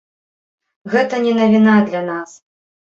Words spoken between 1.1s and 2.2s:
не навіна для